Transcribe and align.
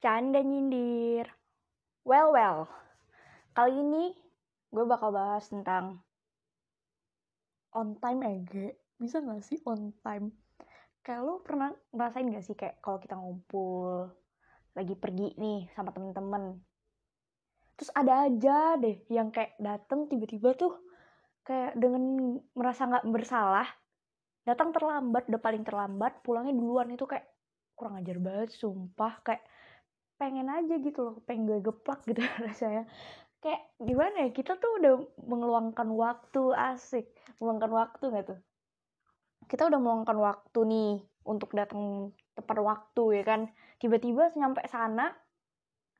Canda 0.00 0.40
nyindir. 0.40 1.28
Well, 2.08 2.32
well. 2.32 2.64
Kali 3.52 3.84
ini 3.84 4.16
gue 4.72 4.84
bakal 4.88 5.12
bahas 5.12 5.44
tentang 5.52 6.00
on 7.76 8.00
time 8.00 8.24
ege. 8.24 8.80
Bisa 8.96 9.20
gak 9.20 9.44
sih 9.44 9.60
on 9.68 9.92
time? 10.00 10.32
Kayak 11.04 11.20
lo 11.28 11.44
pernah 11.44 11.68
ngerasain 11.92 12.32
gak 12.32 12.44
sih 12.48 12.56
kayak 12.56 12.80
kalau 12.80 12.96
kita 12.96 13.12
ngumpul, 13.12 14.08
lagi 14.72 14.96
pergi 14.96 15.36
nih 15.36 15.68
sama 15.76 15.92
temen-temen. 15.92 16.56
Terus 17.76 17.92
ada 17.92 18.24
aja 18.24 18.80
deh 18.80 19.04
yang 19.12 19.28
kayak 19.28 19.60
dateng 19.60 20.08
tiba-tiba 20.08 20.56
tuh 20.56 20.80
kayak 21.44 21.76
dengan 21.76 22.36
merasa 22.56 22.88
nggak 22.88 23.08
bersalah 23.08 23.68
datang 24.44 24.72
terlambat 24.72 25.28
udah 25.28 25.40
paling 25.40 25.64
terlambat 25.64 26.20
pulangnya 26.20 26.52
duluan 26.52 26.92
itu 26.92 27.08
kayak 27.08 27.24
kurang 27.72 27.96
ajar 27.96 28.20
banget 28.20 28.52
sumpah 28.52 29.24
kayak 29.24 29.40
pengen 30.20 30.52
aja 30.52 30.76
gitu 30.76 31.00
loh 31.00 31.16
pengen 31.24 31.48
gue 31.48 31.64
geplak 31.64 32.04
gitu 32.04 32.20
rasanya. 32.46 32.84
Kayak 33.40 33.72
gimana 33.80 34.28
ya 34.28 34.30
kita 34.36 34.60
tuh 34.60 34.76
udah 34.76 34.94
mengeluangkan 35.24 35.88
waktu 35.96 36.52
asik. 36.52 37.08
Meluangkan 37.40 37.72
waktu 37.72 38.04
nggak 38.12 38.26
tuh? 38.28 38.38
Kita 39.48 39.72
udah 39.72 39.80
meluangkan 39.80 40.18
waktu 40.20 40.60
nih 40.68 40.92
untuk 41.24 41.56
datang 41.56 42.12
tepat 42.36 42.60
waktu 42.60 43.04
ya 43.16 43.22
kan? 43.24 43.40
Tiba-tiba 43.80 44.36
nyampe 44.36 44.60
sana 44.68 45.08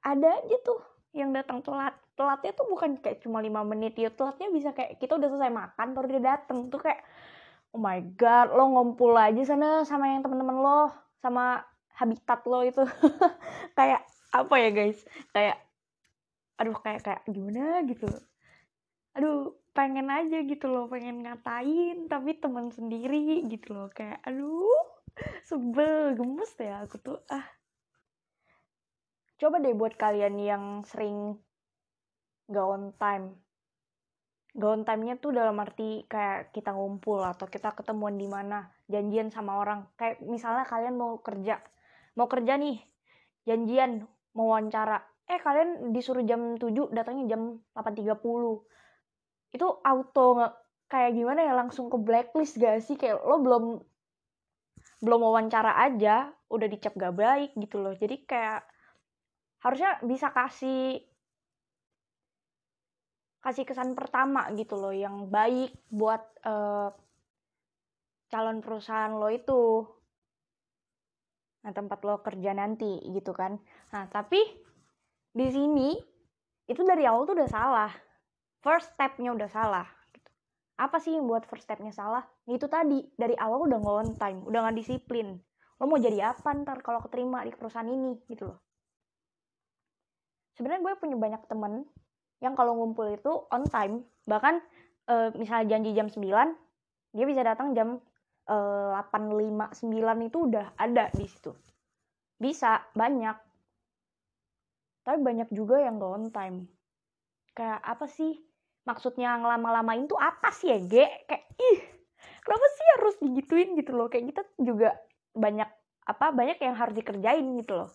ada 0.05 0.29
aja 0.45 0.57
tuh 0.61 0.81
yang 1.17 1.35
datang 1.35 1.65
telat 1.65 1.97
telatnya 2.15 2.53
tuh 2.55 2.69
bukan 2.71 3.01
kayak 3.01 3.25
cuma 3.25 3.43
lima 3.43 3.65
menit 3.67 3.97
ya 3.99 4.13
telatnya 4.13 4.53
bisa 4.53 4.71
kayak 4.77 5.01
kita 5.01 5.17
udah 5.19 5.29
selesai 5.33 5.51
makan 5.51 5.87
baru 5.97 6.07
dia 6.13 6.23
datang 6.37 6.71
tuh 6.71 6.79
kayak 6.79 7.03
oh 7.75 7.81
my 7.83 7.99
god 8.15 8.55
lo 8.55 8.71
ngumpul 8.71 9.17
aja 9.19 9.43
sana 9.43 9.83
sama 9.83 10.13
yang 10.13 10.23
temen-temen 10.23 10.61
lo 10.61 10.93
sama 11.19 11.65
habitat 11.97 12.41
lo 12.47 12.61
itu. 12.63 12.83
Kayak 13.79 14.07
apa 14.31 14.55
ya 14.59 14.71
guys? 14.71 15.01
Kayak 15.35 15.59
aduh 16.61 16.77
kayak 16.77 17.01
kayak 17.01 17.23
gimana 17.25 17.81
gitu. 17.89 18.07
Aduh 19.17 19.57
pengen 19.73 20.13
aja 20.13 20.45
gitu 20.45 20.69
loh 20.69 20.91
pengen 20.93 21.25
ngatain 21.25 22.05
tapi 22.11 22.37
teman 22.37 22.69
sendiri 22.69 23.43
gitu 23.49 23.73
loh. 23.73 23.89
Kayak 23.91 24.21
aduh 24.29 24.85
sebel 25.49 26.15
gemes 26.15 26.53
ya 26.61 26.85
aku 26.85 26.97
tuh. 27.01 27.19
Ah. 27.33 27.47
Coba 29.41 29.57
deh 29.57 29.73
buat 29.73 29.97
kalian 29.97 30.37
yang 30.37 30.65
sering 30.85 31.41
gak 32.53 32.67
on 32.67 32.93
time. 33.01 33.41
Gak 34.53 34.69
on 34.69 34.83
time-nya 34.85 35.17
tuh 35.17 35.33
dalam 35.33 35.57
arti 35.63 36.05
kayak 36.05 36.53
kita 36.53 36.77
ngumpul 36.77 37.25
atau 37.25 37.49
kita 37.49 37.73
ketemuan 37.73 38.21
di 38.21 38.29
mana 38.29 38.69
janjian 38.91 39.33
sama 39.33 39.57
orang. 39.57 39.89
Kayak 39.97 40.21
misalnya 40.29 40.69
kalian 40.69 41.01
mau 41.01 41.25
kerja 41.25 41.57
mau 42.21 42.29
kerja 42.29 42.61
nih 42.61 42.77
janjian 43.49 44.05
mau 44.37 44.53
wawancara. 44.53 45.01
Eh 45.25 45.41
kalian 45.41 45.97
disuruh 45.97 46.21
jam 46.29 46.61
7 46.61 46.93
datangnya 46.93 47.33
jam 47.33 47.65
8.30 47.73 48.21
itu 49.57 49.67
auto 49.81 50.29
kayak 50.93 51.17
gimana 51.17 51.41
ya 51.49 51.57
langsung 51.57 51.89
ke 51.89 51.97
blacklist 51.97 52.61
gak 52.61 52.85
sih? 52.85 53.01
Kayak 53.01 53.25
lo 53.25 53.41
belum 53.41 53.65
belum 55.01 55.21
wawancara 55.25 55.81
aja 55.81 56.29
udah 56.53 56.69
dicap 56.69 56.93
gak 57.01 57.17
baik 57.17 57.57
gitu 57.57 57.81
loh. 57.81 57.97
Jadi 57.97 58.29
kayak 58.29 58.69
harusnya 59.65 59.97
bisa 60.05 60.29
kasih 60.29 61.01
kasih 63.41 63.65
kesan 63.65 63.97
pertama 63.97 64.53
gitu 64.53 64.77
loh 64.77 64.93
yang 64.93 65.33
baik 65.33 65.73
buat 65.89 66.21
uh, 66.45 66.93
calon 68.29 68.61
perusahaan 68.61 69.17
lo 69.17 69.33
itu 69.33 69.89
nah 71.61 71.73
tempat 71.77 72.01
lo 72.05 72.25
kerja 72.25 72.57
nanti 72.57 73.01
gitu 73.13 73.37
kan. 73.37 73.61
Nah 73.93 74.09
tapi 74.09 74.41
di 75.31 75.47
sini 75.53 75.95
itu 76.67 76.81
dari 76.87 77.05
awal 77.05 77.29
tuh 77.29 77.37
udah 77.37 77.51
salah. 77.51 77.93
First 78.61 78.93
stepnya 78.93 79.33
udah 79.33 79.49
salah 79.49 79.89
gitu. 80.13 80.29
apa 80.81 80.97
sih 81.01 81.17
yang 81.17 81.29
buat 81.29 81.45
first 81.49 81.65
stepnya 81.65 81.93
salah? 81.93 82.25
Itu 82.49 82.69
tadi 82.69 83.05
dari 83.17 83.37
awal 83.37 83.69
udah 83.69 83.79
nggak 83.81 84.17
time 84.21 84.41
udah 84.45 84.59
nggak 84.65 84.77
disiplin. 84.81 85.37
Lo 85.81 85.89
mau 85.89 85.97
jadi 85.97 86.33
apa 86.33 86.53
ntar 86.61 86.85
kalau 86.85 87.01
keterima 87.05 87.41
di 87.45 87.53
perusahaan 87.57 87.89
ini 87.89 88.21
gitu 88.29 88.53
loh. 88.53 88.61
Sebenarnya 90.61 90.85
gue 90.85 90.93
punya 91.01 91.17
banyak 91.17 91.43
temen 91.49 91.89
yang 92.45 92.53
kalau 92.53 92.77
ngumpul 92.77 93.09
itu 93.09 93.33
on 93.49 93.65
time. 93.69 94.05
Bahkan 94.29 94.55
e, 95.09 95.15
misalnya 95.41 95.77
janji 95.77 95.97
jam 95.97 96.09
9 96.13 96.21
dia 97.17 97.27
bisa 97.27 97.43
datang 97.43 97.73
jam 97.75 97.99
delapan 98.51 99.23
lima 99.39 99.67
sembilan 99.71 100.19
itu 100.27 100.39
udah 100.51 100.75
ada 100.75 101.07
di 101.15 101.27
situ. 101.31 101.55
Bisa 102.35 102.83
banyak. 102.99 103.37
Tapi 105.07 105.19
banyak 105.23 105.49
juga 105.55 105.79
yang 105.79 106.03
gak 106.03 106.11
on 106.11 106.27
time. 106.35 106.59
Kayak 107.55 107.81
apa 107.87 108.07
sih? 108.11 108.35
Maksudnya 108.83 109.39
ngelama-lamain 109.39 110.11
tuh 110.11 110.19
apa 110.19 110.51
sih 110.51 110.75
ya 110.75 110.79
ge? 110.83 111.07
Kayak 111.31 111.45
ih 111.63 111.79
kenapa 112.43 112.67
sih 112.75 112.87
harus 112.99 113.15
digituin 113.23 113.71
gitu 113.79 113.95
loh? 113.95 114.11
Kayak 114.11 114.35
kita 114.35 114.43
juga 114.59 114.91
banyak 115.37 115.71
apa 116.11 116.27
banyak 116.35 116.59
yang 116.59 116.75
harus 116.75 116.95
dikerjain 116.99 117.47
gitu 117.61 117.73
loh. 117.79 117.91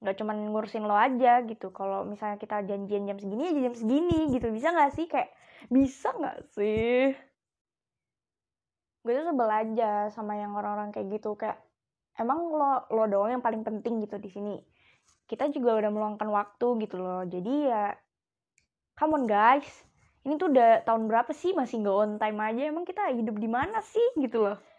Nggak 0.00 0.16
cuman 0.22 0.36
ngurusin 0.54 0.86
lo 0.86 0.94
aja 0.94 1.42
gitu. 1.42 1.74
Kalau 1.74 2.06
misalnya 2.06 2.38
kita 2.38 2.62
janjian 2.62 3.10
jam 3.10 3.18
segini 3.18 3.42
aja 3.50 3.60
jam 3.66 3.74
segini 3.74 4.30
gitu. 4.30 4.46
Bisa 4.54 4.70
nggak 4.70 4.92
sih? 4.94 5.06
Kayak 5.10 5.34
bisa 5.66 6.08
nggak 6.14 6.38
sih 6.54 7.29
gue 9.00 9.12
tuh 9.16 9.26
sebel 9.32 9.48
aja 9.48 10.12
sama 10.12 10.36
yang 10.36 10.52
orang-orang 10.56 10.92
kayak 10.92 11.20
gitu. 11.20 11.36
Kayak 11.36 11.60
emang 12.20 12.52
lo 12.52 12.84
lo 12.92 13.04
doang 13.08 13.40
yang 13.40 13.44
paling 13.44 13.64
penting 13.64 14.04
gitu 14.04 14.16
di 14.20 14.30
sini. 14.32 14.56
Kita 15.28 15.48
juga 15.52 15.78
udah 15.78 15.90
meluangkan 15.92 16.28
waktu 16.28 16.66
gitu 16.86 16.96
loh. 17.00 17.22
Jadi 17.26 17.54
ya 17.68 17.94
come 18.96 19.16
on 19.16 19.24
guys. 19.28 19.68
Ini 20.20 20.36
tuh 20.36 20.52
udah 20.52 20.84
tahun 20.84 21.08
berapa 21.08 21.32
sih 21.32 21.56
masih 21.56 21.80
nggak 21.80 21.96
on 21.96 22.12
time 22.20 22.38
aja? 22.44 22.62
Emang 22.68 22.84
kita 22.84 23.08
hidup 23.12 23.40
di 23.40 23.48
mana 23.48 23.80
sih? 23.80 24.04
Gitu 24.20 24.36
loh 24.36 24.69